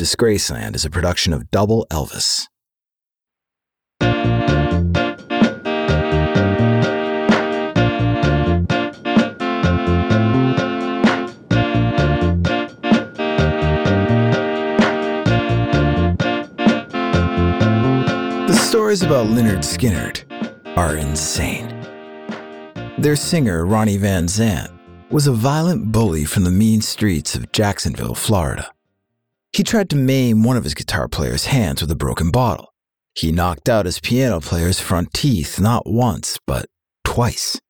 [0.00, 2.46] Disgraceland is a production of Double Elvis.
[18.46, 20.22] The stories about Lynyrd Skynyrd
[20.76, 21.74] are insane.
[22.98, 24.70] Their singer, Ronnie Van Zant,
[25.10, 28.70] was a violent bully from the mean streets of Jacksonville, Florida.
[29.52, 32.72] He tried to maim one of his guitar player's hands with a broken bottle.
[33.14, 36.66] He knocked out his piano player's front teeth not once, but
[37.04, 37.60] twice.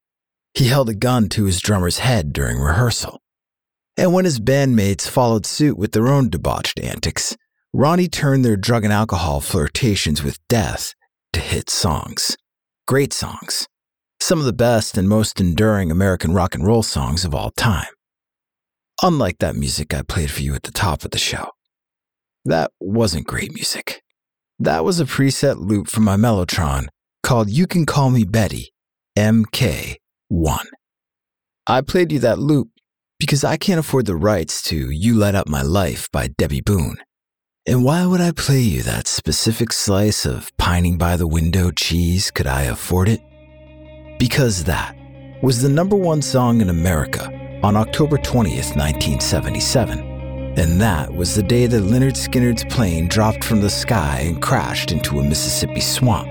[0.55, 3.21] He held a gun to his drummer's head during rehearsal.
[3.97, 7.37] And when his bandmates followed suit with their own debauched antics,
[7.73, 10.95] Ronnie turned their drug and alcohol flirtations with death
[11.33, 12.37] to hit songs.
[12.87, 13.67] Great songs.
[14.21, 17.93] Some of the best and most enduring American rock and roll songs of all time.
[19.03, 21.51] Unlike that music I played for you at the top of the show.
[22.49, 24.03] That wasn't great music.
[24.59, 26.87] That was a preset loop from my Mellotron
[27.23, 28.73] called You Can Call Me Betty,
[29.19, 29.99] MK1.
[31.67, 32.71] I played you that loop
[33.19, 36.97] because I can't afford the rights to You Light Up My Life by Debbie Boone.
[37.67, 42.31] And why would I play you that specific slice of pining by the window cheese
[42.31, 43.21] could I afford it?
[44.19, 44.97] Because that
[45.43, 47.31] was the number one song in America
[47.63, 50.08] on October 20th, 1977.
[50.59, 54.91] And that was the day that Lynyrd Skynyrd's plane dropped from the sky and crashed
[54.91, 56.27] into a Mississippi swamp,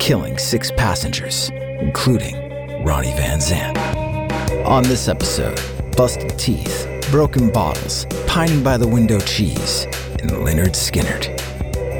[0.00, 2.36] killing six passengers, including
[2.82, 3.76] Ronnie Van Zant.
[4.64, 5.60] On this episode,
[5.94, 9.84] busted teeth, broken bottles, pining by the window cheese,
[10.20, 11.28] and Lynyrd Skynyrd.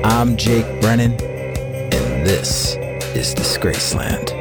[0.02, 2.76] I'm Jake Brennan, and this
[3.14, 4.39] is Disgraceland.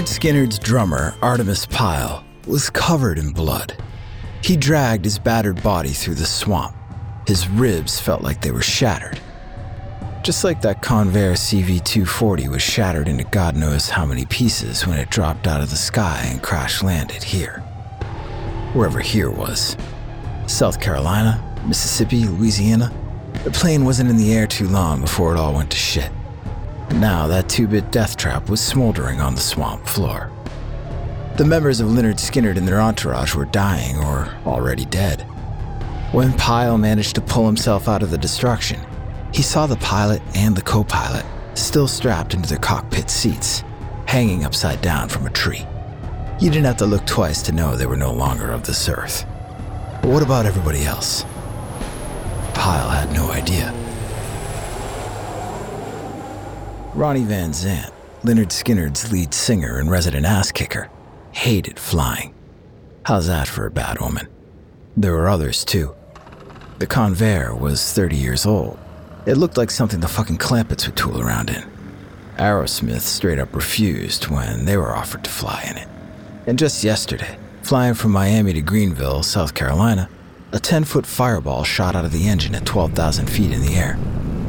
[0.00, 3.76] Lynyrd Skynyrd's drummer, Artimus Pyle, was covered in blood.
[4.42, 6.74] He dragged his battered body through the swamp.
[7.26, 9.20] His ribs felt like they were shattered.
[10.22, 14.98] Just like that Convair CV 240 was shattered into God knows how many pieces when
[14.98, 17.58] it dropped out of the sky and crash landed here.
[18.72, 19.76] Wherever here was.
[20.46, 22.90] South Carolina, Mississippi, Louisiana.
[23.44, 26.10] The plane wasn't in the air too long before it all went to shit.
[26.94, 30.30] Now that two bit death trap was smoldering on the swamp floor.
[31.36, 35.22] The members of Lynyrd Skynyrd and their entourage were dying or already dead.
[36.12, 38.80] When Pyle managed to pull himself out of the destruction,
[39.32, 41.24] he saw the pilot and the co pilot
[41.54, 43.62] still strapped into their cockpit seats,
[44.06, 45.66] hanging upside down from a tree.
[46.40, 49.24] You didn't have to look twice to know they were no longer of this earth.
[50.02, 51.24] But what about everybody else?
[52.54, 53.72] Pyle had no idea.
[56.94, 57.92] Ronnie Van Zant,
[58.24, 60.90] Lynyrd Skynyrd's lead singer and resident ass kicker,
[61.30, 62.34] hated flying.
[63.04, 64.26] How's that for a bad woman?
[64.96, 65.94] There were others too.
[66.80, 68.76] The Convair was 30 years old.
[69.24, 71.62] It looked like something the fucking Clampetts would tool around in.
[72.38, 75.88] Aerosmith straight up refused when they were offered to fly in it.
[76.48, 80.08] And just yesterday, flying from Miami to Greenville, South Carolina,
[80.50, 83.96] a 10 foot fireball shot out of the engine at 12,000 feet in the air.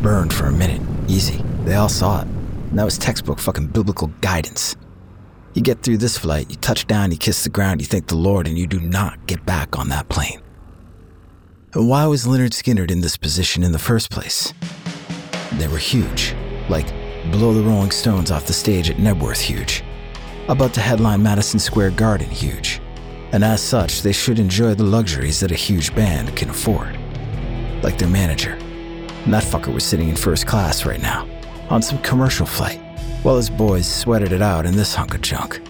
[0.02, 1.44] Burned for a minute, easy.
[1.66, 2.28] They all saw it.
[2.28, 4.76] And that was textbook fucking biblical guidance.
[5.54, 8.16] You get through this flight, you touch down, you kiss the ground, you thank the
[8.16, 10.42] Lord, and you do not get back on that plane.
[11.74, 14.54] And why was Lynyrd Skynyrd in this position in the first place?
[15.54, 16.36] They were huge,
[16.70, 16.88] like
[17.32, 19.84] blow the Rolling Stones off the stage at Knebworth huge,
[20.48, 22.82] about to headline Madison Square Garden huge,
[23.32, 26.98] and as such, they should enjoy the luxuries that a huge band can afford.
[27.84, 28.54] Like their manager.
[29.24, 31.28] And that fucker was sitting in first class right now,
[31.72, 32.82] on some commercial flight,
[33.24, 35.62] while his boys sweated it out in this hunk of junk.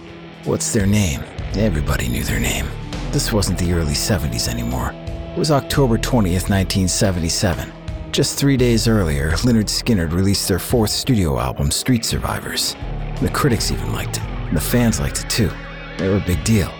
[0.44, 1.22] What's their name?
[1.54, 2.66] Everybody knew their name.
[3.12, 4.92] This wasn't the early 70s anymore.
[5.06, 7.72] It was October 20th, 1977.
[8.10, 12.74] Just three days earlier, Lynyrd Skynyrd released their fourth studio album, Street Survivors.
[13.20, 15.50] The critics even liked it, and the fans liked it too.
[15.98, 16.72] They were a big deal.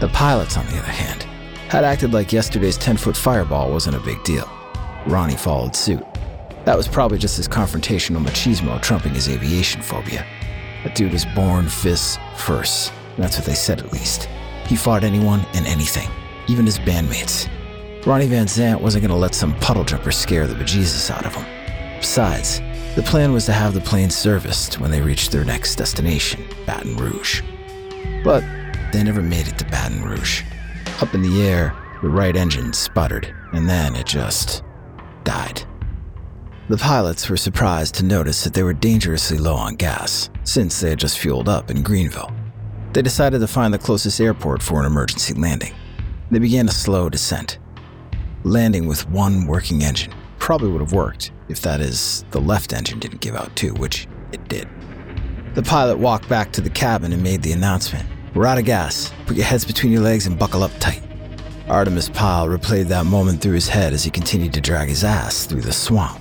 [0.00, 1.24] The pilots, on the other hand,
[1.68, 4.48] had acted like yesterday's 10 foot fireball wasn't a big deal.
[5.06, 6.02] Ronnie followed suit.
[6.68, 10.26] That was probably just his confrontational machismo trumping his aviation phobia.
[10.84, 12.92] That dude was born fists first.
[13.16, 14.28] That's what they said at least.
[14.66, 16.10] He fought anyone and anything,
[16.46, 17.48] even his bandmates.
[18.04, 21.34] Ronnie Van Zant wasn't going to let some puddle jumper scare the bejesus out of
[21.34, 21.46] him.
[22.00, 22.60] Besides,
[22.96, 26.98] the plan was to have the plane serviced when they reached their next destination, Baton
[26.98, 27.40] Rouge.
[28.22, 28.44] But
[28.92, 30.42] they never made it to Baton Rouge.
[31.00, 34.62] Up in the air, the right engine sputtered, and then it just
[35.24, 35.62] died.
[36.68, 40.90] The pilots were surprised to notice that they were dangerously low on gas, since they
[40.90, 42.30] had just fueled up in Greenville.
[42.92, 45.74] They decided to find the closest airport for an emergency landing.
[46.30, 47.58] They began a slow descent.
[48.44, 52.98] Landing with one working engine probably would have worked if that is, the left engine
[52.98, 54.68] didn't give out too, which it did.
[55.54, 59.10] The pilot walked back to the cabin and made the announcement We're out of gas.
[59.26, 61.02] Put your heads between your legs and buckle up tight.
[61.66, 65.46] Artimus Pyle replayed that moment through his head as he continued to drag his ass
[65.46, 66.17] through the swamp.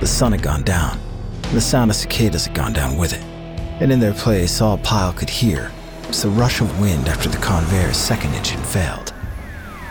[0.00, 0.98] The sun had gone down,
[1.44, 3.22] and the sound of cicadas had gone down with it.
[3.80, 5.70] And in their place, all Pyle could hear
[6.06, 9.12] was the rush of wind after the Convair's second engine failed.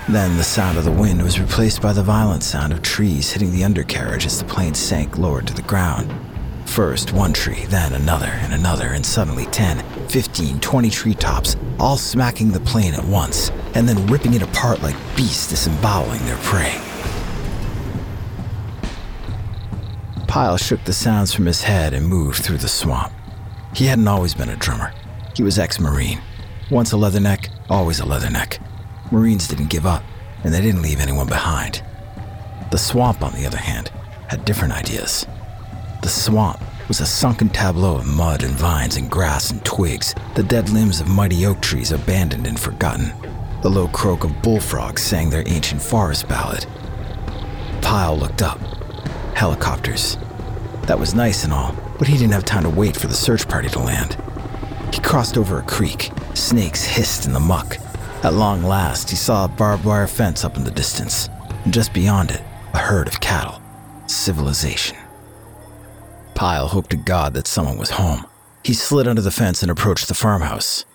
[0.09, 3.51] Then the sound of the wind was replaced by the violent sound of trees hitting
[3.51, 6.13] the undercarriage as the plane sank lower to the ground.
[6.65, 12.51] First one tree, then another and another, and suddenly 10, 15, 20 treetops, all smacking
[12.51, 16.81] the plane at once, and then ripping it apart like beasts disemboweling their prey.
[20.33, 23.13] Pyle shook the sounds from his head and moved through the swamp.
[23.75, 24.91] He hadn't always been a drummer.
[25.35, 26.23] He was ex Marine.
[26.71, 28.57] Once a leatherneck, always a leatherneck.
[29.11, 30.01] Marines didn't give up,
[30.43, 31.83] and they didn't leave anyone behind.
[32.71, 33.91] The swamp, on the other hand,
[34.27, 35.27] had different ideas.
[36.01, 40.41] The swamp was a sunken tableau of mud and vines and grass and twigs, the
[40.41, 43.13] dead limbs of mighty oak trees abandoned and forgotten.
[43.61, 46.65] The low croak of bullfrogs sang their ancient forest ballad.
[47.83, 48.59] Pyle looked up.
[49.35, 50.17] Helicopters.
[50.87, 53.47] That was nice and all, but he didn't have time to wait for the search
[53.47, 54.17] party to land.
[54.93, 56.11] He crossed over a creek.
[56.33, 57.77] Snakes hissed in the muck.
[58.23, 61.29] At long last, he saw a barbed wire fence up in the distance,
[61.63, 62.41] and just beyond it,
[62.73, 63.61] a herd of cattle.
[64.07, 64.97] Civilization.
[66.35, 68.25] Pyle hoped to God that someone was home.
[68.63, 70.85] He slid under the fence and approached the farmhouse.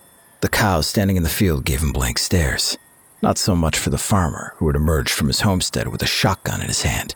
[0.40, 2.76] The cows standing in the field gave him blank stares.
[3.22, 6.60] Not so much for the farmer, who had emerged from his homestead with a shotgun
[6.60, 7.14] in his hand.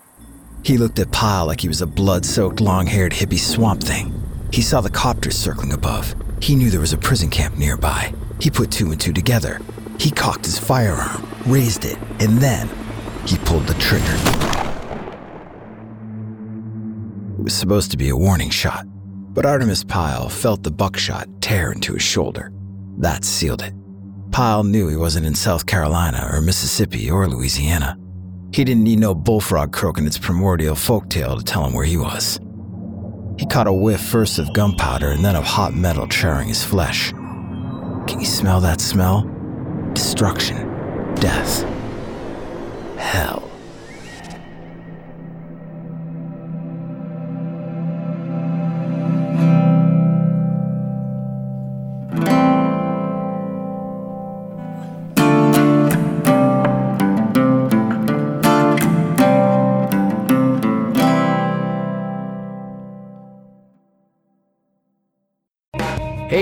[0.65, 4.15] He looked at Pyle like he was a blood soaked, long haired hippie swamp thing.
[4.53, 6.15] He saw the copters circling above.
[6.41, 8.15] He knew there was a prison camp nearby.
[8.41, 9.61] He put two and two together.
[9.99, 12.69] He cocked his firearm, raised it, and then
[13.27, 14.17] he pulled the trigger.
[17.39, 18.87] It was supposed to be a warning shot,
[19.35, 22.53] but Artimus Pyle felt the buckshot tear into his shoulder.
[22.99, 23.75] That sealed it.
[24.31, 27.99] Pyle knew he wasn't in South Carolina or Mississippi or Louisiana.
[28.53, 31.97] He didn't need no bullfrog croak in its primordial folktale to tell him where he
[31.97, 32.39] was.
[33.39, 37.13] He caught a whiff first of gunpowder and then of hot metal charring his flesh.
[37.13, 39.23] Can you smell that smell?
[39.95, 41.63] Destruction, death,
[42.99, 43.42] hell.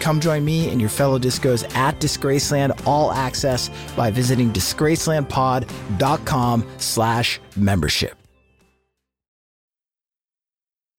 [0.00, 7.40] Come join me and your fellow discos at Disgraceland All Access by visiting disgracelandpod.com slash
[7.56, 8.14] membership.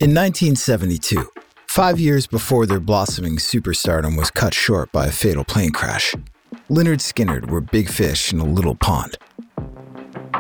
[0.02, 1.32] In 1972,
[1.68, 6.14] five years before their blossoming superstardom was cut short by a fatal plane crash,
[6.70, 9.18] Lynyrd Skynyrd were big fish in a little pond.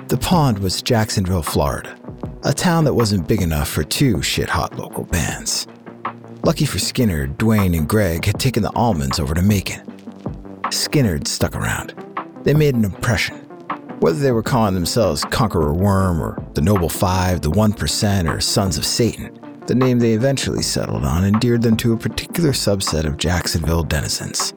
[0.07, 1.97] The pond was Jacksonville, Florida,
[2.43, 5.67] a town that wasn't big enough for two shit hot local bands.
[6.46, 9.82] Lucky for Skynyrd, Duane, and Gregg had taken the Allmans over to Macon.
[10.66, 11.96] Skynyrd stuck around.
[12.44, 13.38] They made an impression.
[14.00, 18.40] Whether they were calling themselves Conqueror Worm or the Noble Five, the One Percent, or
[18.42, 19.36] Sons of Satan,
[19.66, 24.54] the name they eventually settled on endeared them to a particular subset of Jacksonville denizens.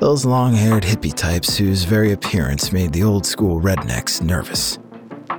[0.00, 4.78] Those long haired hippie types whose very appearance made the old school rednecks nervous.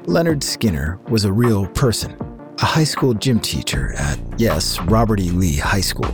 [0.05, 2.17] Leonard Skinner was a real person,
[2.59, 5.29] a high school gym teacher at, yes, Robert E.
[5.31, 6.09] Lee High School.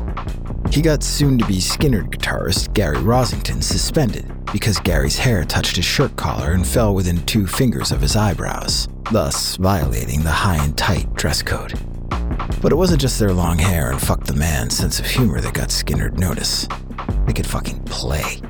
[0.71, 5.85] He got soon to be Skynyrd guitarist Gary Rossington suspended because Gary's hair touched his
[5.85, 10.77] shirt collar and fell within two fingers of his eyebrows, thus violating the high and
[10.77, 11.73] tight dress code.
[12.61, 15.53] But it wasn't just their long hair and fuck the man sense of humor that
[15.53, 16.67] got Skynyrd notice.
[17.27, 18.41] They could fucking play.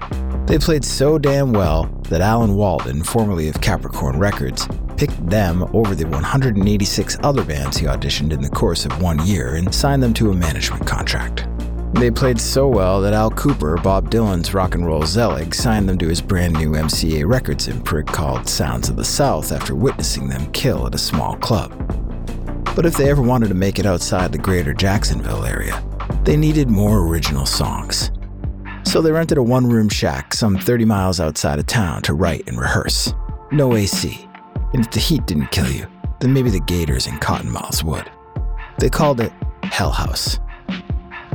[0.45, 4.67] They played so damn well that Alan Walden, formerly of Capricorn Records,
[5.01, 9.55] picked them over the 186 other bands he auditioned in the course of one year
[9.55, 11.47] and signed them to a management contract.
[11.95, 15.97] They played so well that Al Kooper, Bob Dylan's rock and roll zealot, signed them
[15.97, 20.51] to his brand new MCA Records imprint called Sounds of the South after witnessing them
[20.51, 21.71] kill at a small club.
[22.75, 25.83] But if they ever wanted to make it outside the greater Jacksonville area,
[26.25, 28.11] they needed more original songs.
[28.83, 32.47] So they rented a one room shack some 30 miles outside of town to write
[32.47, 33.11] and rehearse.
[33.51, 34.27] No AC,
[34.73, 35.87] and if the heat didn't kill you,
[36.19, 38.09] then maybe the gators and cotton cottonmouths would.
[38.77, 39.31] They called it
[39.63, 40.39] Hell House.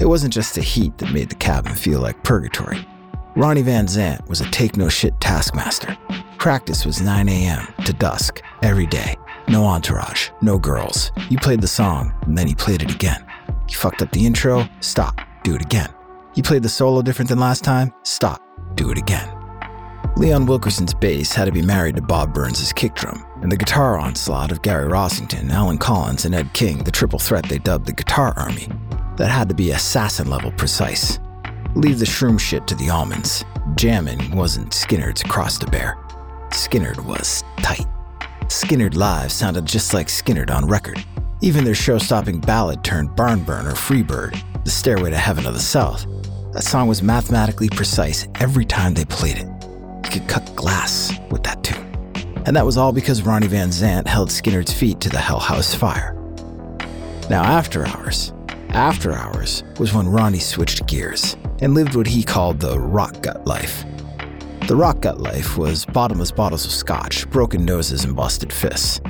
[0.00, 2.86] It wasn't just the heat that made the cabin feel like purgatory.
[3.34, 5.96] Ronnie Van Zant was a take no shit taskmaster.
[6.38, 7.66] Practice was 9 a.m.
[7.84, 9.16] to dusk every day.
[9.48, 11.12] No entourage, no girls.
[11.28, 13.24] You played the song, and then he played it again.
[13.68, 15.92] You fucked up the intro, stop, do it again.
[16.34, 18.42] You played the solo different than last time, stop,
[18.74, 19.35] do it again.
[20.16, 23.98] Leon Wilkeson's bass had to be married to Bob Burns' kick drum, and the guitar
[23.98, 27.92] onslaught of Gary Rossington, Allen Collins, and Ed King, the triple threat they dubbed the
[27.92, 28.66] Guitar Army,
[29.18, 31.18] that had to be assassin level precise.
[31.74, 33.44] Leave the shroom shit to the Allmans.
[33.76, 35.98] Jammin' wasn't Skynyrd's cross to bear.
[36.48, 37.86] Skynyrd was tight.
[38.44, 41.04] Skynyrd Live sounded just like Skynyrd on record.
[41.42, 45.60] Even their show stopping ballad turned barn burner Freebird, The Stairway to Heaven of the
[45.60, 46.06] South.
[46.54, 49.55] That song was mathematically precise every time they played it
[50.10, 51.84] could cut glass with that tune.
[52.46, 55.74] And that was all because Ronnie Van Zant held Skynyrd's feet to the Hell House
[55.74, 56.14] fire.
[57.28, 58.32] Now, after hours,
[58.68, 63.46] after hours was when Ronnie switched gears and lived what he called the rock gut
[63.46, 63.84] life.
[64.68, 69.00] The rock gut life was bottomless bottles of scotch, broken noses, and busted fists.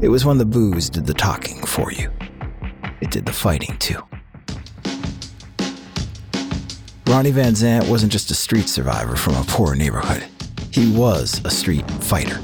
[0.00, 2.10] It was when the booze did the talking for you.
[3.00, 4.02] It did the fighting too.
[7.06, 10.24] Ronnie Van Zant wasn't just a street survivor from a poor neighborhood.
[10.76, 12.38] He was a street fighter.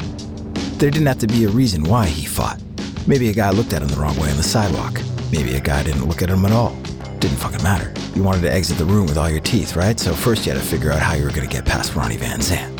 [0.78, 2.62] There didn't have to be a reason why he fought.
[3.06, 5.02] Maybe a guy looked at him the wrong way on the sidewalk.
[5.30, 6.74] Maybe a guy didn't look at him at all.
[7.18, 7.92] Didn't fucking matter.
[8.14, 10.00] You wanted to exit the room with all your teeth, right?
[10.00, 12.16] So first you had to figure out how you were going to get past Ronnie
[12.16, 12.74] Van Zant.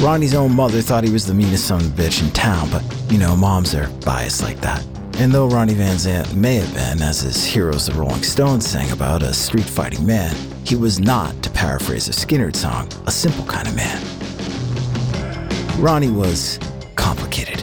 [0.00, 2.84] Ronnie's own mother thought he was the meanest son of a bitch in town, but
[3.10, 4.86] you know, moms are biased like that.
[5.18, 8.92] And though Ronnie Van Zant may have been, as his heroes the Rolling Stones sang
[8.92, 10.32] about, a street fighting man,
[10.64, 14.17] he was not, to paraphrase a Skynyrd song, a simple kind of man.
[15.78, 16.58] Ronnie was
[16.96, 17.62] complicated.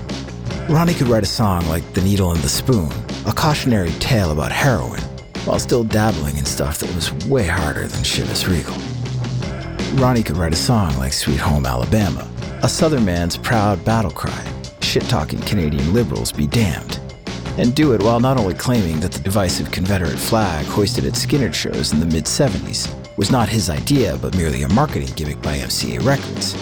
[0.70, 2.90] Ronnie could write a song like The Needle and the Spoon,
[3.26, 5.02] a cautionary tale about heroin,
[5.44, 8.74] while still dabbling in stuff that was way harder than Chivas Regal.
[10.02, 12.26] Ronnie could write a song like Sweet Home Alabama,
[12.64, 14.46] a Southern man's proud battle cry,
[14.80, 17.02] shit talking Canadian liberals be damned,
[17.58, 21.54] and do it while not only claiming that the divisive Confederate flag hoisted at Skynyrd
[21.54, 25.58] shows in the mid 70s was not his idea but merely a marketing gimmick by
[25.58, 26.56] MCA Records,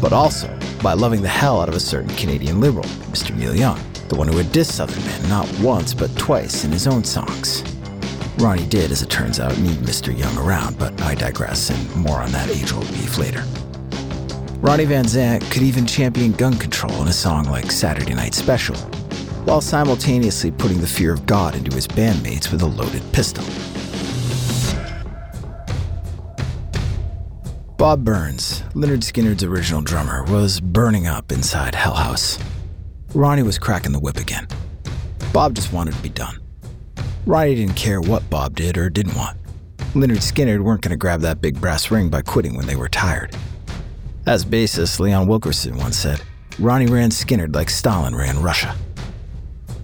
[0.00, 3.36] but also by loving the hell out of a certain Canadian liberal, Mr.
[3.36, 3.78] Neil Young,
[4.08, 7.62] the one who had dissed Southern men not once but twice in his own songs.
[8.38, 10.16] Ronnie did, as it turns out, need Mr.
[10.16, 13.44] Young around, but I digress, and more on that age old beef later.
[14.60, 18.76] Ronnie Van Zant could even champion gun control in a song like Saturday Night Special,
[19.44, 23.44] while simultaneously putting the fear of God into his bandmates with a loaded pistol.
[27.80, 32.38] Bob Burns, Lynyrd Skynyrd's original drummer, was burning up inside Hell House.
[33.14, 34.46] Ronnie was cracking the whip again.
[35.32, 36.38] Bob just wanted to be done.
[37.24, 39.38] Ronnie didn't care what Bob did or didn't want.
[39.94, 42.90] Lynyrd Skynyrd weren't going to grab that big brass ring by quitting when they were
[42.90, 43.34] tired.
[44.26, 46.20] As bassist, Leon Wilkeson once said,
[46.58, 48.76] Ronnie ran Skynyrd like Stalin ran Russia.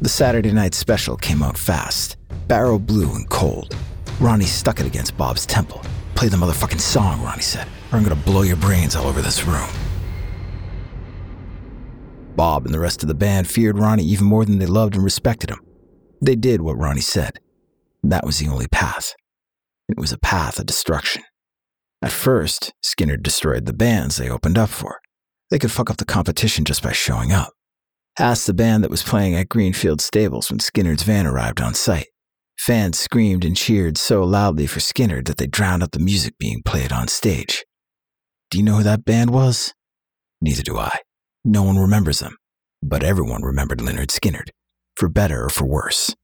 [0.02, 3.74] The Saturday night special came out fast, barrel blue and cold.
[4.20, 5.80] Ronnie stuck it against Bob's temple.
[6.14, 9.44] Play the motherfucking song, Ronnie said, or I'm gonna blow your brains all over this
[9.44, 9.68] room.
[12.36, 15.02] Bob and the rest of the band feared Ronnie even more than they loved and
[15.02, 15.60] respected him.
[16.20, 17.40] They did what Ronnie said.
[18.02, 19.14] That was the only path.
[19.88, 21.22] It was a path of destruction.
[22.02, 25.00] At first, Skynyrd destroyed the bands they opened up for.
[25.50, 27.52] They could fuck up the competition just by showing up.
[28.18, 32.08] Ask the band that was playing at Greenfield Stables when Skynyrd's van arrived on site.
[32.58, 36.62] Fans screamed and cheered so loudly for Skynyrd that they drowned out the music being
[36.64, 37.65] played on stage.
[38.48, 39.74] Do you know who that band was?
[40.40, 41.00] Neither do I.
[41.44, 42.36] No one remembers them,
[42.80, 44.50] but everyone remembered Lynyrd Skynyrd,
[44.94, 46.14] for better or for worse.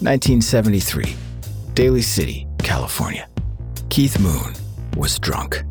[0.00, 1.14] 1973,
[1.74, 3.28] Daly City, California.
[3.90, 4.54] Keith Moon
[4.96, 5.62] was drunk.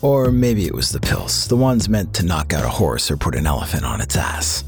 [0.00, 3.18] Or maybe it was the pills, the ones meant to knock out a horse or
[3.18, 4.64] put an elephant on its ass.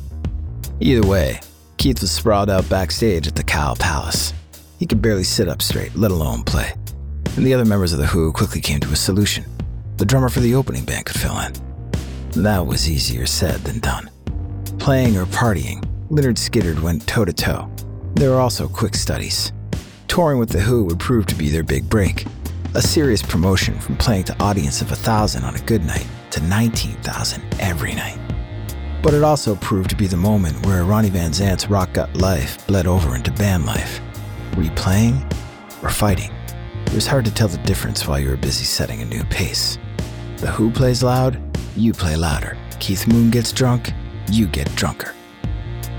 [0.81, 1.41] Either way,
[1.79, 4.35] Keith was sprawled out backstage at the Cow Palace.
[4.79, 6.75] He could barely sit up straight, let alone play.
[7.37, 9.45] And the other members of The Who quickly came to a solution.
[9.99, 11.53] The drummer for the opening band could fill in.
[12.43, 14.11] That was easier said than done.
[14.79, 17.71] Playing or partying, Lynyrd Skynyrd went toe to toe.
[18.15, 19.53] There were also quick studies.
[20.09, 22.25] Touring with The Who would prove to be their big break,
[22.75, 27.43] a serious promotion from playing to audience of 1,000 on a good night to 19,000
[27.59, 28.19] every night.
[29.03, 32.67] But it also proved to be the moment where Ronnie Van Zant's rock gut life
[32.67, 34.01] bled over into band life.
[34.57, 35.23] Were you playing
[35.83, 36.36] or fighting?
[36.97, 39.77] It was hard to tell the difference while you were busy setting a new pace.
[40.39, 41.39] The Who plays loud,
[41.77, 42.57] you play louder.
[42.81, 43.93] Keith Moon gets drunk,
[44.33, 45.13] you get drunker.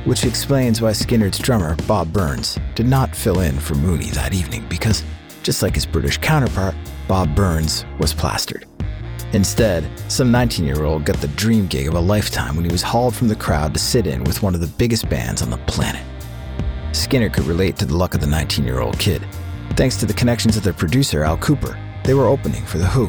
[0.06, 4.66] Which explains why Skynyrd's drummer, Bob Burns, did not fill in for Mooney that evening
[4.70, 5.04] because
[5.44, 6.74] just like his British counterpart,
[7.08, 8.66] Bob Burns was plastered.
[9.34, 12.82] Instead, some 19 year old got the dream gig of a lifetime when he was
[12.82, 15.58] hauled from the crowd to sit in with one of the biggest bands on the
[15.68, 16.04] planet.
[16.90, 19.22] Skynyrd could relate to the luck of the 19 year old kid.
[19.78, 21.80] Thanks to the connections of their producer, Al Kooper.
[22.04, 23.08] they were opening for The Who.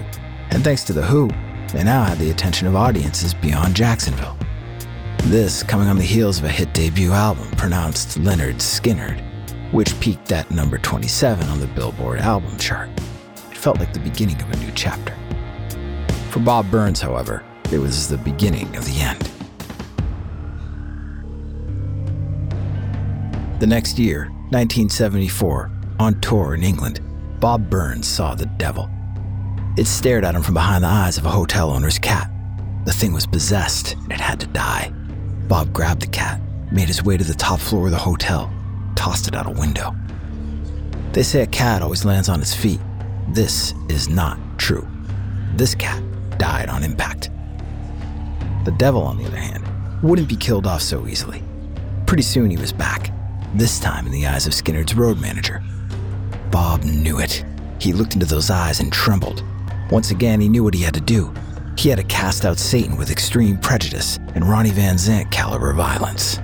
[0.50, 1.28] And thanks to The Who,
[1.72, 4.36] they now had the attention of audiences beyond Jacksonville.
[5.24, 9.24] This coming on the heels of a hit debut album pronounced Leonard Skynyrd
[9.72, 12.88] which peaked at number 27 on the Billboard album chart.
[13.50, 15.14] It felt like the beginning of a new chapter.
[16.30, 19.30] For Bob Burns, however, it was the beginning of the end.
[23.60, 27.00] The next year, 1974, on tour in England,
[27.40, 28.88] Bob Burns saw the devil.
[29.76, 32.30] It stared at him from behind the eyes of a hotel owner's cat.
[32.84, 34.92] The thing was possessed and it had to die.
[35.46, 36.40] Bob grabbed the cat,
[36.72, 38.52] made his way to the top floor of the hotel,
[38.96, 39.94] tossed it out a window.
[41.12, 42.80] They say a cat always lands on its feet.
[43.28, 44.86] This is not true.
[45.54, 46.02] This cat
[46.38, 47.30] died on impact.
[48.64, 49.64] The devil, on the other hand,
[50.02, 51.42] wouldn't be killed off so easily.
[52.06, 53.12] Pretty soon he was back,
[53.54, 55.62] this time in the eyes of Skynyrd's road manager.
[56.50, 57.44] Bob knew it.
[57.80, 59.44] He looked into those eyes and trembled.
[59.90, 61.32] Once again, he knew what he had to do.
[61.76, 66.38] He had to cast out Satan with extreme prejudice and Ronnie Van Zant caliber violence.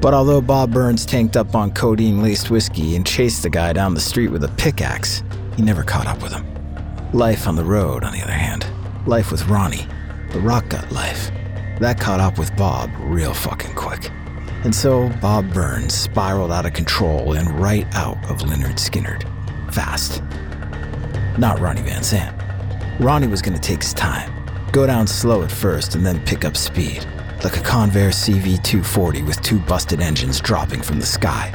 [0.00, 3.94] But although Bob Burns tanked up on codeine laced whiskey and chased the guy down
[3.94, 5.22] the street with a pickaxe,
[5.56, 6.46] he never caught up with him.
[7.12, 8.66] Life on the road, on the other hand,
[9.06, 9.86] life with Ronnie,
[10.30, 11.30] the rock gut life,
[11.80, 14.10] that caught up with Bob real fucking quick.
[14.64, 19.24] And so Bob Burns spiraled out of control and right out of Lynyrd Skynyrd.
[19.72, 20.22] Fast.
[21.38, 22.34] Not Ronnie Van Zant.
[23.00, 24.32] Ronnie was gonna take his time,
[24.72, 27.06] go down slow at first and then pick up speed
[27.44, 31.52] like a Convair CV240 with two busted engines dropping from the sky.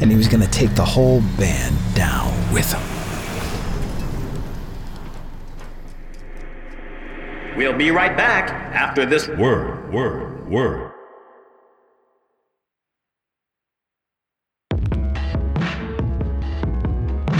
[0.00, 2.82] And he was going to take the whole band down with him.
[7.56, 10.92] We'll be right back after this word, word, word.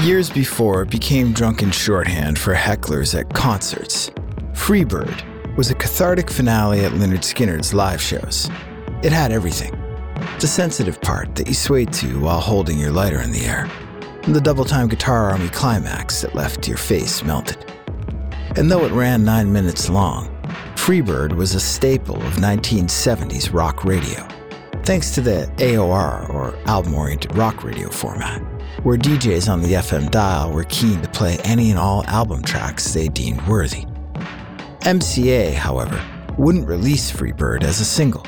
[0.07, 4.11] Years before, became drunken shorthand for hecklers at concerts.
[4.53, 8.49] Freebird was a cathartic finale at Lynyrd Skynyrd's live shows.
[9.03, 9.73] It had everything
[10.39, 13.69] the sensitive part that you swayed to while holding your lighter in the air,
[14.23, 17.59] and the double time guitar army climax that left your face melted.
[18.55, 20.29] And though it ran nine minutes long,
[20.77, 24.25] Freebird was a staple of 1970s rock radio,
[24.85, 28.41] thanks to the AOR or album oriented rock radio format,
[28.87, 32.95] where DJs on the FM dial were keen to play any and all album tracks
[32.95, 33.85] they deemed worthy.
[34.83, 36.01] MCA, however,
[36.39, 38.25] wouldn't release Free Bird as a single.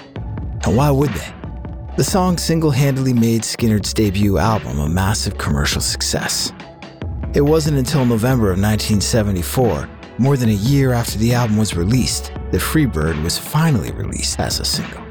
[0.64, 1.32] And why would they?
[1.96, 6.52] The song single handedly made Skynyrd's debut album a massive commercial success.
[7.34, 12.32] It wasn't until November of 1974, more than a year after the album was released,
[12.50, 15.04] that Freebird was finally released as a single.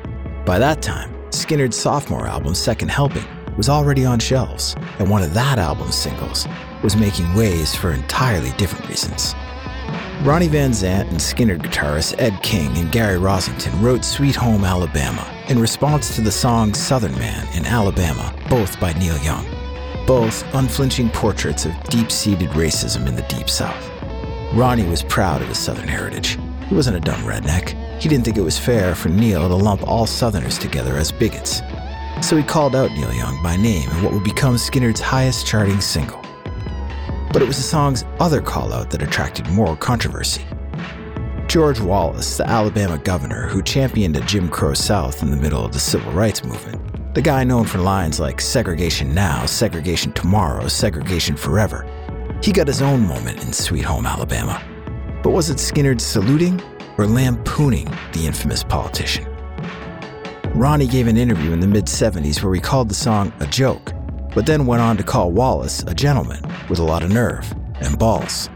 [0.45, 3.23] By that time, Skynyrd's sophomore album, Second Helping,
[3.57, 6.47] was already on shelves, and one of that album's singles
[6.83, 9.33] was making waves for entirely different reasons.
[10.23, 15.27] Ronnie Van Zant and Skynyrd guitarist Ed King and Gary Rossington wrote Sweet Home Alabama
[15.47, 19.45] in response to the song Southern Man in Alabama, both by Neil Young.
[20.05, 23.91] Both unflinching portraits of deep seated racism in the Deep South.
[24.53, 26.37] Ronnie was proud of his Southern heritage.
[26.67, 27.69] He wasn't a dumb redneck.
[28.01, 31.61] He didn't think it was fair for Neil to lump all Southerners together as bigots.
[32.21, 35.79] So he called out Neil Young by name in what would become Skynyrd's highest charting
[35.79, 36.21] single.
[37.31, 40.45] But it was the song's other call out that attracted more controversy.
[41.47, 45.71] George Wallace, the Alabama governor who championed a Jim Crow South in the middle of
[45.71, 46.81] the civil rights movement,
[47.13, 51.85] the guy known for lines like segregation now, segregation tomorrow, segregation forever,
[52.43, 54.61] he got his own moment in Sweet Home Alabama.
[55.23, 56.61] But was it Skynyrd saluting
[56.97, 59.36] or lampooning the infamous politician?
[60.55, 63.93] Ronnie gave an interview in the mid 70s where he called the song a joke
[64.37, 67.97] but then went on to call Wallace a gentleman with a lot of nerve and
[67.97, 68.51] balls.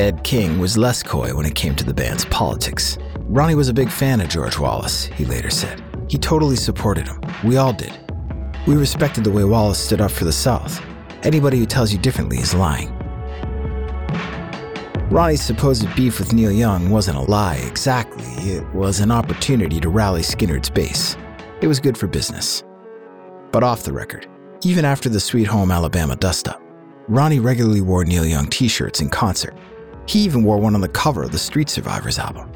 [0.00, 2.96] Ed King was less coy when it came to the band's politics.
[3.24, 5.82] Ronnie was a big fan of George Wallace, he later said.
[6.08, 7.20] He totally supported him.
[7.44, 7.92] We all did.
[8.66, 10.82] We respected the way Wallace stood up for the South.
[11.22, 12.97] Anybody who tells you differently is lying.
[15.10, 19.88] Ronnie's supposed beef with Neil Young wasn't a lie exactly, it was an opportunity to
[19.88, 21.16] rally Skynyrd's base.
[21.62, 22.62] It was good for business.
[23.50, 24.28] But off the record,
[24.64, 26.62] even after the Sweet Home Alabama dust up.
[27.08, 29.54] Ronnie regularly wore Neil Young t shirts in concert.
[30.06, 32.52] He even wore one on the cover of the Street Survivors album.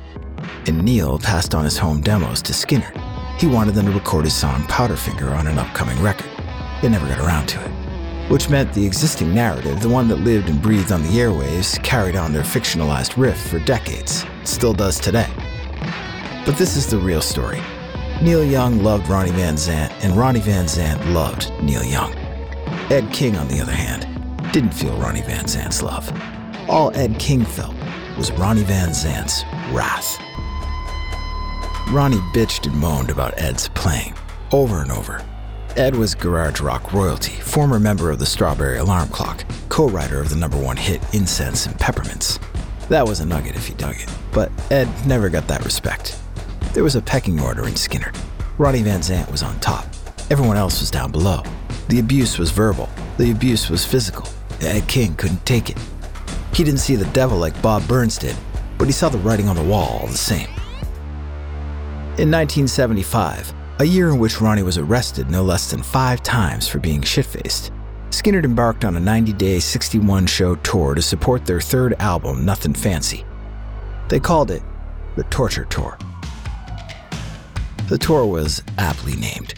[0.66, 3.00] And Neil passed on his home demos to Skynyrd.
[3.40, 6.28] He wanted them to record his song Powderfinger on an upcoming record.
[6.82, 7.81] They never got around to it.
[8.28, 12.16] Which meant the existing narrative, the one that lived and breathed on the airwaves, carried
[12.16, 14.24] on their fictionalized riff for decades.
[14.44, 15.28] Still does today.
[16.46, 17.60] But this is the real story.
[18.22, 22.14] Neil Young loved Ronnie Van Zant, and Ronnie Van Zant loved Neil Young.
[22.90, 24.06] Ed King, on the other hand,
[24.52, 26.10] didn't feel Ronnie Van Zant's love.
[26.68, 27.74] All Ed King felt
[28.16, 30.18] was Ronnie Van Zant's wrath.
[31.90, 34.14] Ronnie bitched and moaned about Ed's playing,
[34.52, 35.24] over and over.
[35.76, 40.28] Ed was garage rock royalty, former member of the Strawberry Alarm Clock, co writer of
[40.28, 42.38] the number one hit Incense and Peppermints.
[42.90, 46.20] That was a nugget if you dug it, but Ed never got that respect.
[46.74, 48.18] There was a pecking order in Skynyrd.
[48.58, 49.86] Ronnie Van Zant was on top.
[50.30, 51.42] Everyone else was down below.
[51.88, 52.90] The abuse was verbal.
[53.16, 54.28] The abuse was physical.
[54.60, 55.78] Ed King couldn't take it.
[56.52, 58.36] He didn't see the devil like Bob Burns did,
[58.76, 60.50] but he saw the writing on the wall all the same.
[62.18, 66.78] In 1975, a year in which Ronnie was arrested no less than five times for
[66.78, 67.72] being shit-faced,
[68.10, 73.24] Skynyrd embarked on a 90-day, 61-show tour to support their third album, Nothing Fancy.
[74.08, 74.62] They called it
[75.16, 75.98] the Torture Tour.
[77.88, 79.54] The tour was aptly named.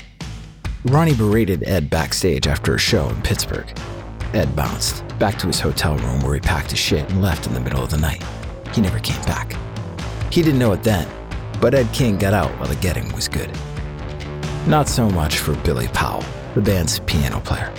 [0.87, 3.71] Ronnie berated Ed backstage after a show in Pittsburgh.
[4.33, 7.53] Ed bounced back to his hotel room where he packed his shit and left in
[7.53, 8.25] the middle of the night.
[8.73, 9.55] He never came back.
[10.33, 11.07] He didn't know it then,
[11.61, 13.51] but Ed King got out while the getting was good.
[14.67, 16.25] Not so much for Billy Powell,
[16.55, 17.71] the band's piano player.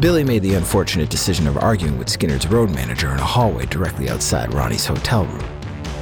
[0.00, 4.10] Billy made the unfortunate decision of arguing with Skynyrd's road manager in a hallway directly
[4.10, 5.48] outside Ronnie's hotel room.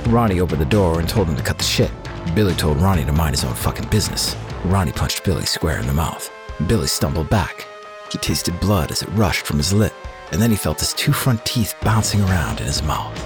[0.07, 1.91] Ronnie opened the door and told him to cut the shit.
[2.35, 4.35] Billy told Ronnie to mind his own fucking business.
[4.65, 6.31] Ronnie punched Billy square in the mouth.
[6.69, 7.67] Billy stumbled back.
[8.11, 9.93] He tasted blood as it rushed from his lip,
[10.33, 13.23] and then he felt his two front teeth bouncing around in his mouth.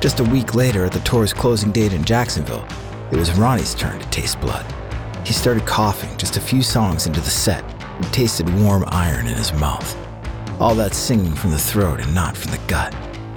[0.00, 2.64] Just a week later, at the tour's closing date in Jacksonville,
[3.10, 4.64] it was Ronnie's turn to taste blood.
[5.24, 9.34] He started coughing just a few songs into the set and tasted warm iron in
[9.34, 9.96] his mouth.
[10.60, 12.94] All that singing from the throat and not from the gut.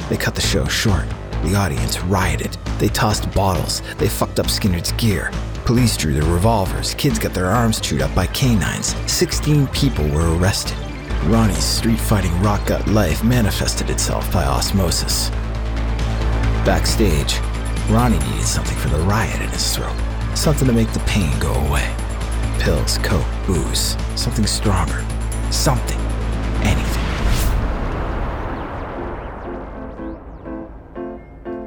[0.09, 1.05] They cut the show short.
[1.43, 2.57] The audience rioted.
[2.79, 3.81] They tossed bottles.
[3.97, 5.31] They fucked up Skynyrd's gear.
[5.65, 6.93] Police drew their revolvers.
[6.95, 8.95] Kids got their arms chewed up by canines.
[9.11, 10.77] 16 people were arrested.
[11.25, 15.29] Ronnie's street fighting rock gut life manifested itself by osmosis.
[16.65, 17.39] Backstage,
[17.89, 19.95] Ronnie needed something for the riot in his throat,
[20.35, 21.95] something to make the pain go away.
[22.59, 25.03] Pills, coke, booze, something stronger,
[25.51, 25.99] something,
[26.61, 27.05] anything.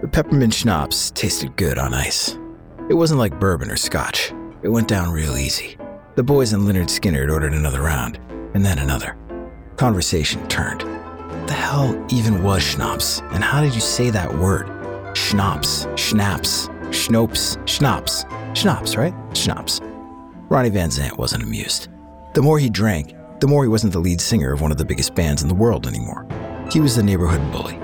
[0.00, 2.38] The peppermint schnapps tasted good on ice.
[2.88, 4.32] It wasn't like bourbon or scotch.
[4.62, 5.76] It went down real easy.
[6.14, 8.18] The boys and Lynyrd Skynyrd ordered another round,
[8.54, 9.16] and then another.
[9.76, 10.82] Conversation turned.
[10.82, 14.66] What The hell even was schnapps, and how did you say that word?
[15.16, 18.24] Schnapps, schnapps, schnopes, schnapps.
[18.54, 19.14] Schnapps, right?
[19.34, 19.80] Schnapps.
[20.48, 21.88] Ronnie Van Zant wasn't amused.
[22.34, 24.84] The more he drank, the more he wasn't the lead singer of one of the
[24.84, 26.26] biggest bands in the world anymore.
[26.70, 27.78] He was the neighborhood bully.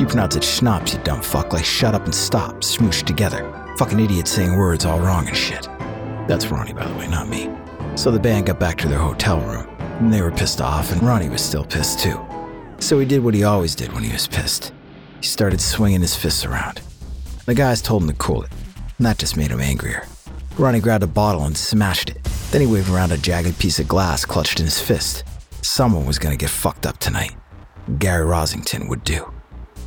[0.00, 3.74] You pronounce it schnapps, you dumb fuck, like shut up and stop, smooshed together.
[3.78, 5.64] Fucking idiot saying words all wrong and shit.
[6.28, 7.50] That's Ronnie, by the way, not me.
[7.96, 11.02] So the band got back to their hotel room, and they were pissed off, and
[11.02, 12.20] Ronnie was still pissed too.
[12.78, 14.72] So he did what he always did when he was pissed.
[15.20, 16.80] He started swinging his fists around.
[17.48, 18.50] The guys told him to cool it,
[18.98, 20.06] and that just made him angrier.
[20.58, 22.22] Ronnie grabbed a bottle and smashed it.
[22.50, 25.24] Then he waved around a jagged piece of glass clutched in his fist.
[25.62, 27.34] Someone was gonna get fucked up tonight.
[27.98, 29.24] Gary Rossington would do.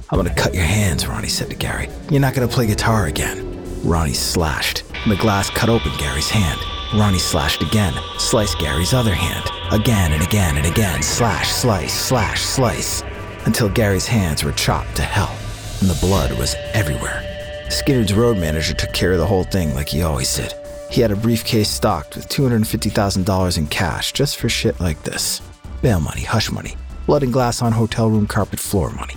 [0.09, 1.87] I'm gonna cut your hands, Ronnie said to Gary.
[2.09, 3.63] You're not gonna play guitar again.
[3.83, 4.81] Ronnie slashed.
[5.07, 6.59] The glass cut open Gary's hand.
[6.95, 9.51] Ronnie slashed again, sliced Gary's other hand.
[9.71, 13.03] Again and again and again, slash, slice, slash, slice.
[13.45, 15.37] Until Gary's hands were chopped to hell,
[15.79, 17.30] and the blood was everywhere.
[17.71, 20.53] Skynyrd's road manager took care of the whole thing like he always did.
[20.91, 25.41] He had a briefcase stocked with $250,000 in cash just for shit like this
[25.81, 29.15] bail money, hush money, blood and glass on hotel room carpet floor money.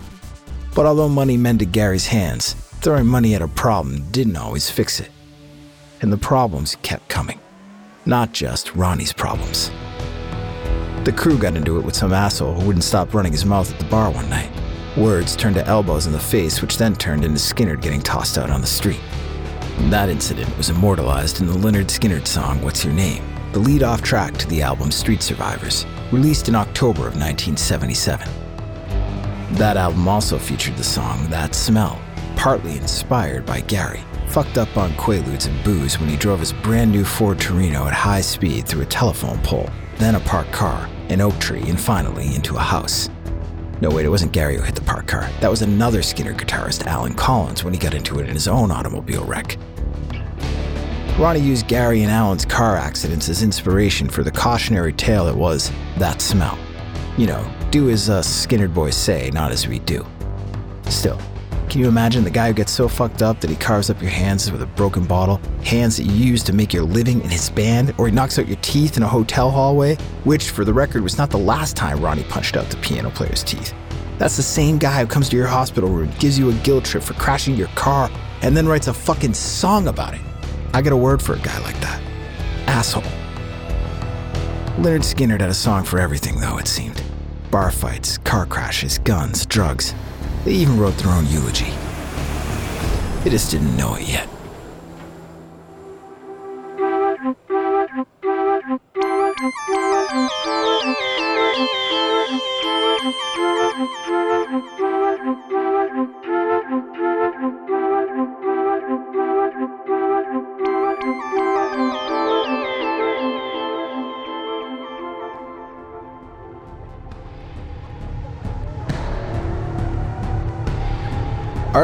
[0.73, 5.11] But although money mended Gary's hands, throwing money at a problem didn't always fix it.
[6.01, 7.41] And the problems kept coming.
[8.07, 9.73] Not just Ronnie's problems.
[11.03, 13.81] The crew got into it with some asshole who wouldn't stop running his mouth at
[13.81, 14.54] the bar one night.
[14.97, 18.49] Words turned to elbows in the face, which then turned into Skynyrd getting tossed out
[18.49, 19.01] on the street.
[19.91, 24.03] That incident was immortalized in the Lynyrd Skynyrd song What's Your Name, the lead off
[24.03, 28.29] track to the album Street Survivors, released in October of 1977.
[29.55, 32.01] That album also featured the song That Smell,
[32.37, 36.93] partly inspired by Gary, fucked up on Quaaludes and booze when he drove his brand
[36.93, 41.21] new Ford Torino at high speed through a telephone pole, then a parked car, an
[41.21, 43.09] oak tree, and finally into a house.
[43.85, 45.29] No, wait, it wasn't Gary who hit the parked car.
[45.43, 48.71] That was another Skynyrd guitarist, Allen Collins, when he got into it in his own
[48.71, 49.59] automobile wreck.
[51.19, 55.71] Ronnie used Gary and Alan's car accidents as inspiration for the cautionary tale it was
[55.99, 56.59] That Smell.
[57.19, 60.07] You know, do as us Skynyrd boys say, not as we do.
[60.89, 61.21] Still,
[61.69, 64.11] can you imagine the guy who gets so fucked up that he carves up your
[64.11, 67.51] hands with a broken bottle, hands that you use to make your living in his
[67.51, 69.97] band, or he knocks out your teeth in a hotel hallway?
[70.25, 73.43] Which, for the record, was not the last time Ronnie punched out the piano player's
[73.43, 73.75] teeth.
[74.19, 77.03] That's the same guy who comes to your hospital room, gives you a guilt trip
[77.03, 78.11] for crashing your car,
[78.43, 80.21] and then writes a fucking song about it.
[80.73, 82.01] I got a word for a guy like that.
[82.67, 83.03] Asshole.
[84.77, 87.03] Lynyrd Skynyrd had a song for everything, though, it seemed.
[87.51, 89.95] Bar fights, car crashes, guns, drugs.
[90.45, 91.73] They even wrote their own eulogy.
[93.25, 94.29] They just didn't know it yet.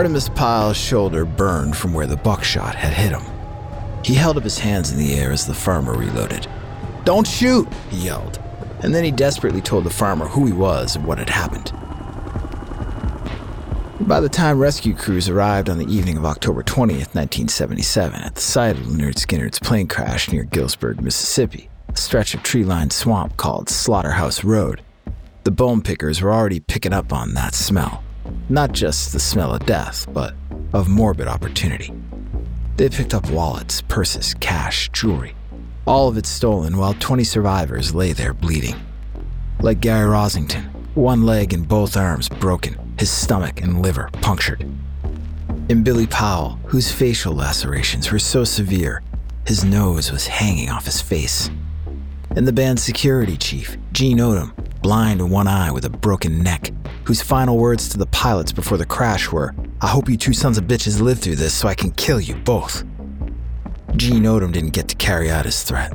[0.01, 3.21] Artimus Pyle's shoulder burned from where the buckshot had hit him.
[4.03, 6.49] He held up his hands in the air as the farmer reloaded.
[7.05, 8.41] Don't shoot, he yelled.
[8.83, 11.73] And then he desperately told the farmer who he was and what had happened.
[14.09, 18.41] By the time rescue crews arrived on the evening of October 20th, 1977, at the
[18.41, 23.37] site of Lynyrd Skynyrd's plane crash near Gillsburg, Mississippi, a stretch of tree lined swamp
[23.37, 24.81] called Slaughterhouse Road,
[25.45, 28.03] the bone pickers were already picking up on that smell.
[28.49, 30.35] Not just the smell of death, but
[30.73, 31.93] of morbid opportunity.
[32.77, 35.35] They picked up wallets, purses, cash, jewelry.
[35.87, 38.77] All of it stolen while 20 survivors lay there bleeding.
[39.61, 44.67] Like Gary Rossington, one leg and both arms broken, his stomach and liver punctured.
[45.69, 49.03] And Billy Powell, whose facial lacerations were so severe,
[49.47, 51.51] his nose was hanging off his face.
[52.37, 56.71] And the band's security chief, Gene Odom, blind in one eye with a broken neck,
[57.05, 60.59] whose final words to the pilots before the crash were, I hope you two sons
[60.59, 62.85] of bitches live through this so I can kill you both.
[63.97, 65.93] Gene Odom didn't get to carry out his threat.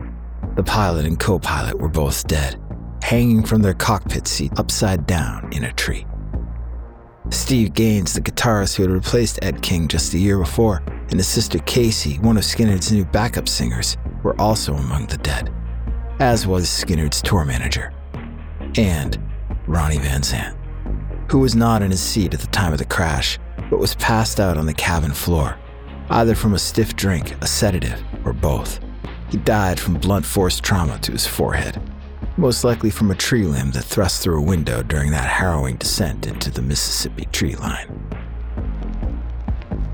[0.56, 2.60] The pilot and co pilot were both dead,
[3.02, 6.06] hanging from their cockpit seat upside down in a tree.
[7.30, 11.28] Steve Gaines, the guitarist who had replaced Ed King just a year before, and his
[11.28, 15.52] sister Cassie, one of Skynyrd's new backup singers, were also among the dead,
[16.20, 17.92] as was Skynyrd's tour manager,
[18.78, 19.20] and
[19.68, 20.56] Ronnie Van Zant,
[21.32, 24.40] who was not in his seat at the time of the crash, but was passed
[24.40, 25.58] out on the cabin floor,
[26.10, 28.80] either from a stiff drink, a sedative, or both.
[29.30, 31.82] He died from blunt force trauma to his forehead,
[32.38, 36.28] most likely from a tree limb that thrust through a window during that harrowing descent
[36.28, 38.02] into the Mississippi tree line.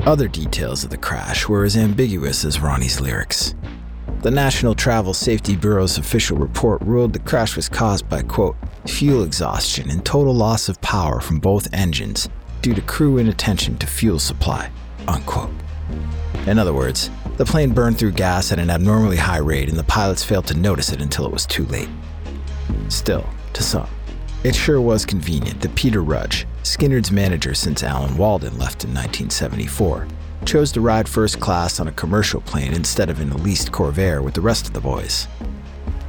[0.05, 3.53] Other details of the crash were as ambiguous as Ronnie's lyrics.
[4.21, 8.55] The National Travel Safety Bureau's official report ruled the crash was caused by, quote,
[8.87, 12.29] fuel exhaustion and total loss of power from both engines
[12.61, 14.69] due to crew inattention to fuel supply,
[15.07, 15.51] unquote.
[16.47, 19.83] In other words, the plane burned through gas at an abnormally high rate and the
[19.83, 21.89] pilots failed to notice it until it was too late.
[22.89, 23.89] Still, to some,
[24.43, 30.07] it sure was convenient that Peter Rudge, Skynyrd's manager since Alan Walden left in 1974,
[30.45, 34.23] chose to ride first class on a commercial plane instead of in a leased Convair
[34.23, 35.27] with the rest of the boys.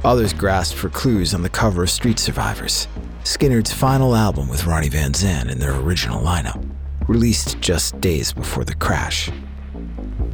[0.05, 2.89] Others grasped for clues on the cover of Street Survivors,
[3.23, 6.61] Skynyrd's final album with Ronnie Van Zant in their original lineup,
[7.07, 9.29] released just days before the crash.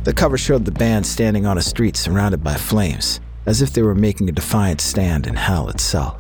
[0.06, 3.84] The cover showed the band standing on a street surrounded by flames, as if they
[3.84, 6.20] were making a defiant stand in hell itself.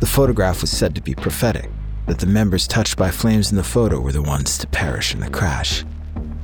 [0.00, 1.70] The photograph was said to be prophetic,
[2.06, 5.20] that the members touched by flames in the photo were the ones to perish in
[5.20, 5.86] the crash.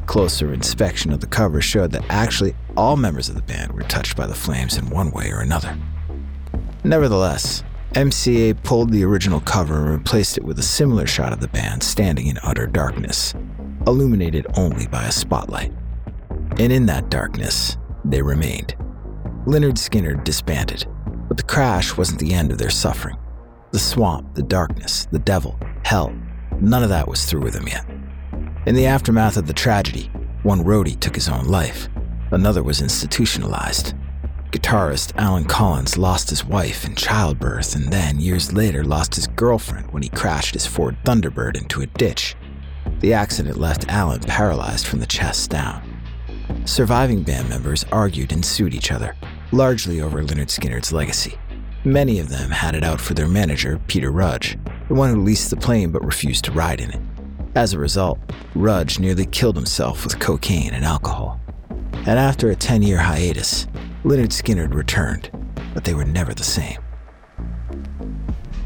[0.07, 4.17] Closer inspection of the cover showed that actually all members of the band were touched
[4.17, 5.77] by the flames in one way or another.
[6.85, 7.63] Nevertheless,
[7.93, 11.83] MCA pulled the original cover and replaced it with a similar shot of the band
[11.83, 13.35] standing in utter darkness,
[13.87, 15.73] illuminated only by a spotlight.
[16.59, 18.77] And in that darkness, they remained.
[19.47, 20.87] Lynyrd Skynyrd disbanded,
[21.29, 23.17] but the crash wasn't the end of their suffering.
[23.73, 26.15] The swamp, the darkness, the devil, hell,
[26.61, 27.85] none of that was through with them yet.
[28.67, 30.11] In the aftermath of the tragedy,
[30.43, 31.89] one roadie took his own life,
[32.31, 33.95] another was institutionalized.
[34.51, 39.93] Guitarist Allen Collins lost his wife in childbirth and then, years later, lost his girlfriend
[39.93, 42.35] when he crashed his Ford Thunderbird into a ditch.
[42.99, 45.83] The accident left Allen paralyzed from the chest down.
[46.65, 49.15] Surviving band members argued and sued each other,
[49.53, 51.39] largely over Lynyrd Skynyrd's legacy.
[51.85, 54.59] Many of them had it out for their manager, Peter Rudge,
[54.89, 57.01] the one who leased the plane but refused to ride in it.
[57.55, 58.19] As a result,
[58.57, 61.41] Rudge nearly killed himself with cocaine and alcohol.
[61.93, 63.67] And after a 10 year hiatus,
[64.05, 65.31] Lynyrd Skynyrd returned,
[65.75, 66.79] but they were never the same.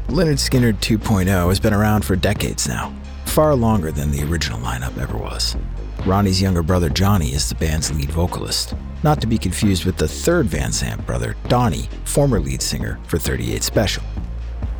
[0.07, 2.93] Lynyrd Skynyrd 2.0 has been around for decades now,
[3.25, 5.57] far longer than the original lineup ever was.
[6.05, 10.07] Ronnie's younger brother Johnny is the band's lead vocalist, not to be confused with the
[10.07, 14.03] third Van Zant brother, Donnie, former lead singer for 38 Special.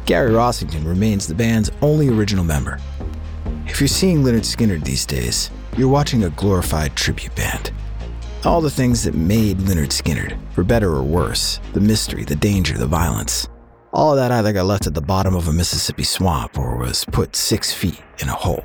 [0.05, 2.79] Gary Rossington remains the band's only original member.
[3.65, 7.71] If you're seeing Lynyrd Skynyrd these days, you're watching a glorified tribute band.
[8.45, 12.77] All the things that made Lynyrd Skynyrd, for better or worse, the mystery, the danger,
[12.77, 13.47] the violence,
[13.91, 17.05] all of that either got left at the bottom of a Mississippi swamp or was
[17.05, 18.63] put six feet in a hole.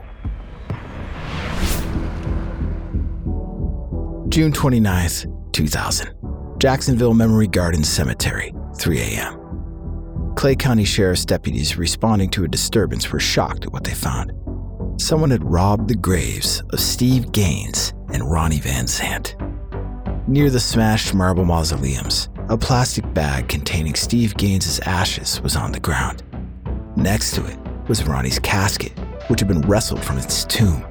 [4.29, 6.15] June 29th, 2000.
[6.59, 10.35] Jacksonville Memory Garden Cemetery, 3 a.m.
[10.37, 14.33] Clay County Sheriff's deputies responding to a disturbance were shocked at what they found.
[15.01, 19.50] Someone had robbed the graves of Steve Gaines and Ronnie Van Zant.
[20.31, 25.81] Near the smashed marble mausoleums, a plastic bag containing Steve Gaines's ashes was on the
[25.81, 26.23] ground.
[26.95, 30.85] Next to it was Ronnie's casket, which had been wrestled from its tomb.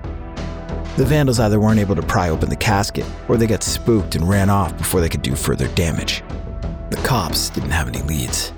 [0.98, 4.28] The vandals either weren't able to pry open the casket, or they got spooked and
[4.28, 6.22] ran off before they could do further damage.
[6.90, 8.52] The cops didn't have any leads.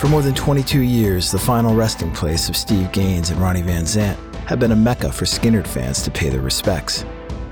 [0.00, 3.84] For more than 22 years, the final resting place of Steve Gaines and Ronnie Van
[3.84, 4.16] Zant
[4.46, 7.04] had been a mecca for Skynyrd fans to pay their respects,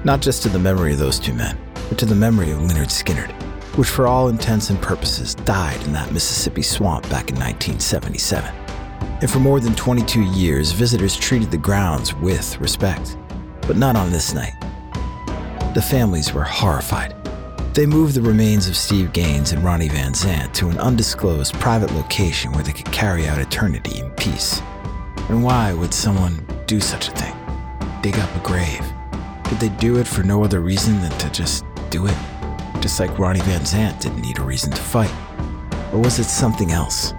[0.03, 1.59] not just to the memory of those two men,
[1.99, 3.33] to the memory of Lynyrd Skynyrd,
[3.77, 8.55] which for all intents and purposes died in that Mississippi swamp back in 1977.
[9.21, 13.17] And for more than 22 years, visitors treated the grounds with respect
[13.67, 14.55] but not on this night.
[15.75, 17.15] The families were horrified.
[17.75, 21.91] They moved the remains of Steve Gaines and Ronnie Van Zant to an undisclosed private
[21.93, 24.61] location where they could carry out eternity in peace.
[25.31, 27.35] And why would someone do such a thing?
[28.03, 28.85] Dig up a grave?
[29.49, 32.17] Did they do it for no other reason than to just do it?
[32.81, 35.13] Just like Ronnie Van Zant didn't need a reason to fight.
[35.93, 37.13] Or was it something else?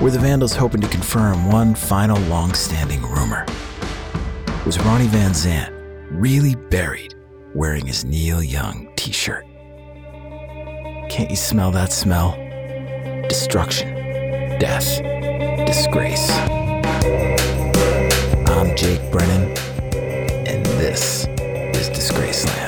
[0.00, 3.44] Were the Vandals hoping to confirm one final long standing rumor?
[4.64, 5.72] Was Ronnie Van Zant
[6.10, 7.14] really buried
[7.54, 9.44] wearing his Neil Young t shirt?
[11.10, 12.32] Can't you smell that smell?
[13.28, 13.88] Destruction,
[14.58, 15.02] death,
[15.66, 16.30] disgrace.
[18.48, 19.50] I'm Jake Brennan,
[20.46, 22.67] and this is Disgraceland.